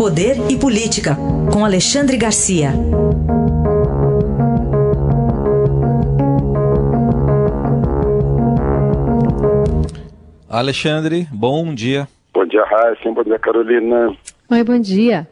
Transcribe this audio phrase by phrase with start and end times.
[0.00, 1.10] Poder e Política,
[1.52, 2.70] com Alexandre Garcia.
[10.48, 12.08] Alexandre, bom dia.
[12.32, 13.12] Bom dia, Raíssa.
[13.12, 14.16] Bom dia, Carolina.
[14.50, 15.28] Oi, bom dia.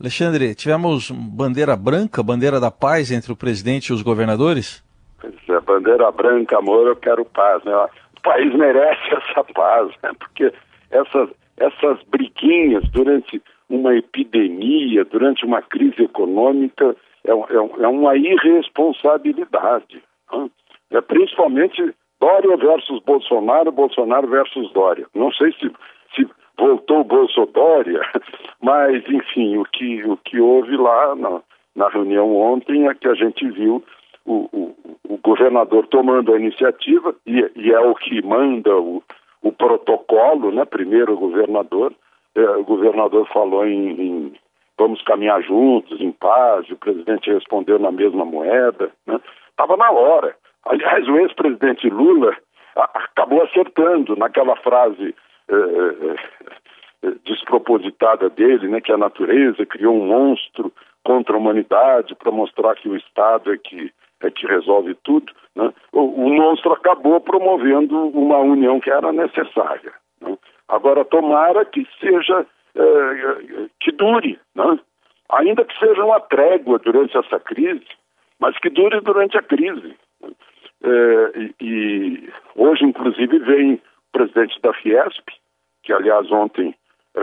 [0.00, 4.84] Alexandre, tivemos bandeira branca, bandeira da paz entre o presidente e os governadores?
[5.20, 7.64] Pois é, bandeira branca, amor, eu quero paz.
[7.64, 7.74] Né?
[7.74, 10.12] O país merece essa paz, né?
[10.16, 10.52] porque
[10.92, 20.02] essas, essas briguinhas durante uma epidemia, durante uma crise econômica, é, é, é uma irresponsabilidade.
[20.32, 20.50] Né?
[20.90, 25.06] É, principalmente Dória versus Bolsonaro, Bolsonaro versus Dória.
[25.14, 25.70] Não sei se,
[26.14, 28.00] se voltou o Bolsonaro,
[28.62, 31.42] mas, enfim, o que, o que houve lá na,
[31.74, 33.82] na reunião ontem é que a gente viu
[34.24, 34.76] o, o,
[35.08, 39.02] o governador tomando a iniciativa, e, e, é o que manda o,
[39.42, 40.64] o protocolo, né?
[40.64, 41.92] Primeiro o governador,
[42.36, 44.32] o governador falou em, em,
[44.76, 49.20] vamos caminhar juntos, em paz, o presidente respondeu na mesma moeda, né?
[49.50, 50.34] Estava na hora.
[50.64, 52.36] Aliás, o ex-presidente Lula
[52.74, 55.14] acabou acertando naquela frase
[55.48, 56.16] eh,
[57.24, 60.72] despropositada dele, né, que a natureza criou um monstro
[61.04, 65.32] contra a humanidade para mostrar que o Estado é que, é que resolve tudo.
[65.54, 65.72] Né?
[65.92, 69.92] O, o, monstro acabou promovendo uma união que era necessária.
[70.68, 72.46] Agora, tomara que seja,
[73.80, 74.78] que dure, né?
[75.30, 77.86] ainda que seja uma trégua durante essa crise,
[78.38, 79.96] mas que dure durante a crise.
[80.82, 83.80] É, e, hoje, inclusive, vem o
[84.12, 85.28] presidente da Fiesp,
[85.82, 86.74] que, aliás, ontem
[87.16, 87.20] é,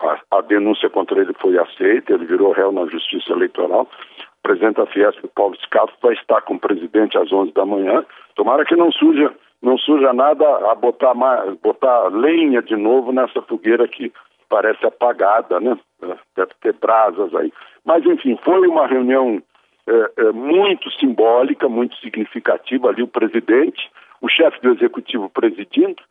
[0.00, 3.82] a, a, denúncia contra ele foi aceita, ele virou réu na Justiça Eleitoral.
[3.82, 8.04] O presidente da Fiesp, Paulo Scato, vai estar com o presidente às 11 da manhã.
[8.34, 11.14] Tomara que não suja, não suja nada a botar,
[11.62, 14.12] botar lenha de novo nessa fogueira que
[14.48, 15.78] parece apagada, né?
[16.36, 17.52] Deve ter brasas aí.
[17.84, 19.40] Mas, enfim, foi uma reunião
[19.86, 23.90] é, é, muito simbólica, muito significativa ali o presidente,
[24.20, 26.02] o chefe do executivo presidindo,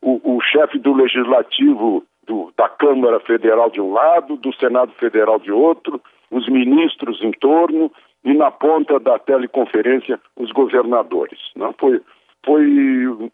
[0.00, 5.38] o, o chefe do legislativo do, da Câmara Federal de um lado, do Senado Federal
[5.38, 6.00] de outro,
[6.30, 7.90] os ministros em torno
[8.24, 11.38] e na ponta da teleconferência os governadores.
[11.56, 11.72] Não?
[11.72, 12.00] Foi,
[12.44, 13.30] foi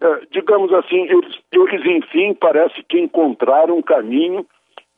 [0.00, 4.46] é, digamos assim, eles, eles enfim parece que encontraram um caminho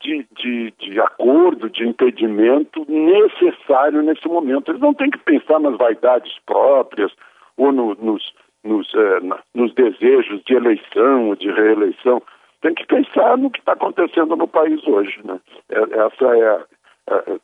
[0.00, 4.70] de, de, de, acordo, de impedimento necessário nesse momento.
[4.70, 7.12] Eles não têm que pensar nas vaidades próprias
[7.56, 8.32] ou no, nos,
[8.64, 12.22] nos, eh, na, nos desejos de eleição ou de reeleição.
[12.60, 15.20] Tem que pensar no que está acontecendo no país hoje.
[15.24, 15.40] Né?
[15.70, 16.64] É, essa é,
[17.10, 17.38] é,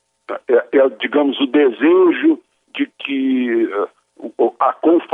[0.48, 2.40] é, é, digamos, o desejo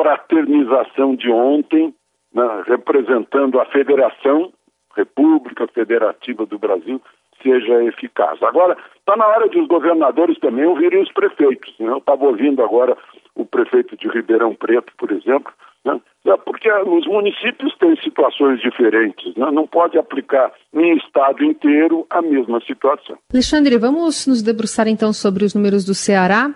[0.06, 1.94] a confraternização de ontem,
[2.33, 4.53] né, representando a Federação,
[4.97, 7.00] República Federativa do Brasil,
[7.43, 8.43] seja eficaz.
[8.43, 11.75] Agora, está na hora de os governadores também ouvirem os prefeitos.
[11.78, 11.88] Né?
[11.88, 12.97] Eu estava ouvindo agora
[13.34, 15.53] o prefeito de Ribeirão Preto, por exemplo,
[15.84, 16.00] né?
[16.27, 19.50] É porque os municípios têm situações diferentes, né?
[19.50, 23.17] não pode aplicar em estado inteiro a mesma situação.
[23.32, 26.50] Alexandre, vamos nos debruçar então sobre os números do Ceará,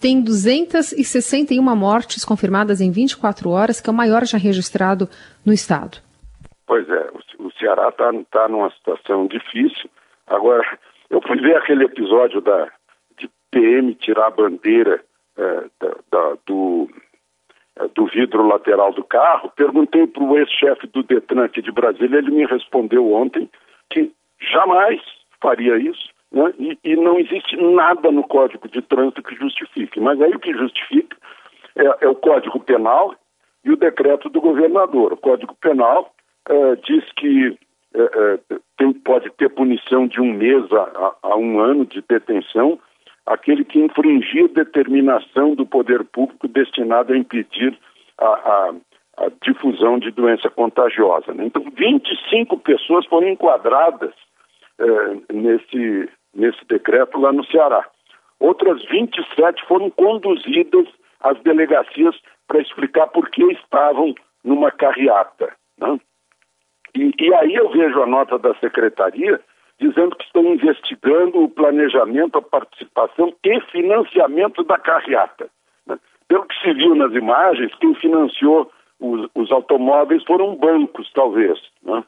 [0.00, 5.08] tem 261 mortes confirmadas em 24 horas, que é o maior já registrado
[5.44, 5.98] no estado.
[6.66, 9.90] Pois é, o Ceará está tá numa situação difícil.
[10.26, 10.78] Agora,
[11.10, 12.68] eu fui ver aquele episódio da,
[13.18, 15.02] de PM tirar a bandeira
[15.36, 16.88] é, da, da, do,
[17.76, 22.18] é, do vidro lateral do carro, perguntei para o ex-chefe do Detran aqui de Brasília,
[22.18, 23.48] ele me respondeu ontem
[23.90, 24.12] que
[24.52, 25.00] jamais
[25.40, 26.52] faria isso, né?
[26.58, 30.00] e, e, não existe nada no Código de Trânsito que justifique.
[30.00, 31.16] Mas aí o que justifica
[31.76, 33.14] é, é o Código Penal
[33.64, 35.12] e o decreto do governador.
[35.12, 36.12] O Código Penal
[36.48, 37.58] é, diz que
[37.94, 38.38] é, é,
[38.76, 42.78] tem, pode ter punição de um mês a, a, um ano de detenção
[43.24, 47.78] aquele que infringir determinação do poder público destinada a impedir
[48.18, 48.74] a, a,
[49.18, 51.32] a difusão de doença contagiosa.
[51.34, 51.46] Né?
[51.46, 54.14] Então, 25 pessoas foram enquadradas
[54.78, 57.84] é, nesse, nesse decreto lá no Ceará.
[58.40, 60.86] Outras 27 foram conduzidas
[61.20, 62.16] às delegacias
[62.46, 64.14] para explicar por que estavam
[64.44, 65.52] numa carreata.
[65.78, 65.98] Né?
[66.94, 69.40] E, e aí eu vejo a nota da secretaria
[69.80, 75.48] dizendo que estão investigando o planejamento, a participação e financiamento da carreata.
[75.86, 75.98] Né?
[76.26, 81.58] Pelo que se viu nas imagens, quem financiou os, os automóveis foram bancos, talvez.
[81.82, 82.02] Né?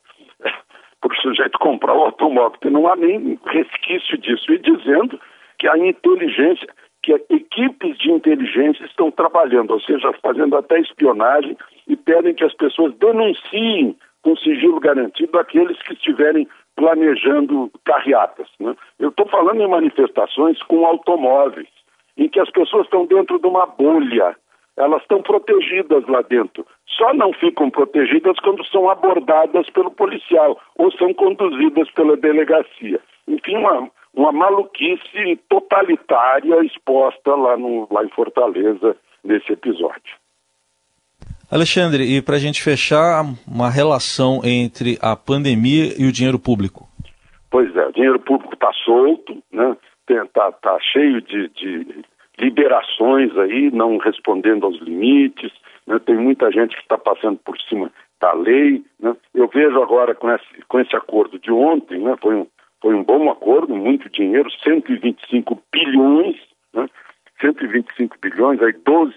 [1.21, 4.53] Sujeito comprar o automóvel, porque não há nem resquício disso.
[4.53, 5.21] E dizendo
[5.59, 6.67] que a inteligência,
[7.03, 11.57] que equipes de inteligência estão trabalhando, ou seja, fazendo até espionagem
[11.87, 16.47] e pedem que as pessoas denunciem com sigilo garantido aqueles que estiverem
[16.77, 18.49] planejando carreatas.
[18.59, 18.75] Né?
[18.99, 21.69] Eu estou falando em manifestações com automóveis,
[22.17, 24.37] em que as pessoas estão dentro de uma bolha,
[24.77, 26.67] elas estão protegidas lá dentro.
[26.87, 33.01] Só não ficam protegidas quando são abordadas pelo policial ou são conduzidas pela delegacia.
[33.29, 40.19] Enfim, uma, uma maluquice totalitária exposta lá, no, lá em Fortaleza nesse episódio.
[41.51, 46.89] Alexandre, e para a gente fechar, uma relação entre a pandemia e o dinheiro público.
[47.51, 49.77] Pois é, o dinheiro público está solto, né?
[50.09, 52.05] Está tá cheio de, de,
[52.41, 55.53] liberações aí, não respondendo aos limites.
[55.87, 55.99] Né?
[55.99, 57.91] Tem muita gente que está passando por cima
[58.21, 58.83] da lei.
[58.99, 59.15] Né?
[59.35, 62.17] Eu vejo agora com esse, com esse acordo de ontem, né?
[62.21, 62.47] foi, um,
[62.81, 66.37] foi um bom acordo, muito dinheiro, 125 bilhões,
[66.75, 66.89] né?
[67.41, 69.15] 125 bilhões, aí 12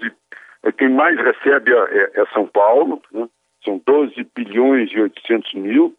[0.63, 3.27] é, quem mais recebe é, é São Paulo, né?
[3.63, 5.93] são 12 bilhões e 800 mil,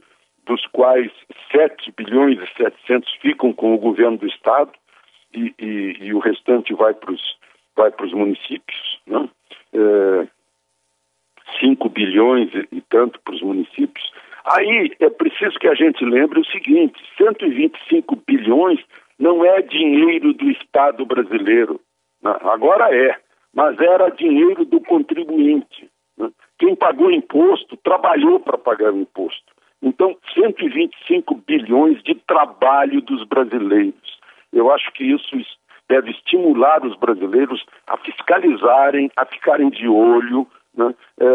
[0.47, 1.11] dos quais
[1.53, 4.73] 7 bilhões e 700 ficam com o governo do Estado
[5.35, 7.23] e, e, e o restante vai para os
[7.77, 9.29] vai municípios, né?
[9.73, 10.29] É,
[11.61, 14.13] 5 bilhões e, e tanto para os municípios.
[14.45, 18.81] Aí é preciso que a gente lembre o seguinte: 125 bilhões
[19.19, 21.81] não é dinheiro do Estado brasileiro.
[22.23, 22.35] Né?
[22.43, 23.19] Agora é
[23.55, 25.89] mas era dinheiro do contribuinte.
[26.19, 26.31] Né?
[26.59, 29.55] Quem pagou imposto trabalhou para pagar o imposto.
[29.81, 34.04] Então, 125 bilhões de trabalho dos brasileiros.
[34.55, 35.37] Eu acho que isso
[35.89, 40.47] deve estimular os brasileiros a fiscalizarem, a ficarem de olho
[40.77, 41.27] né, é,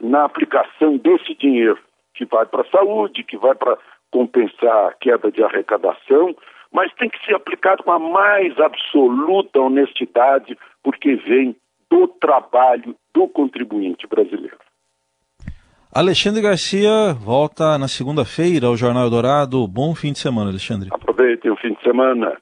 [0.00, 1.78] na aplicação desse dinheiro,
[2.14, 3.78] que vai para a saúde, que vai para
[4.10, 6.34] compensar a queda de arrecadação,
[6.72, 11.56] mas tem que ser aplicado com a mais absoluta honestidade, porque vem
[11.90, 14.56] do trabalho do contribuinte brasileiro.
[15.94, 19.68] Alexandre Garcia volta na segunda-feira ao Jornal Dourado.
[19.68, 20.88] Bom fim de semana, Alexandre.
[20.90, 22.38] Aproveitem o fim de semana.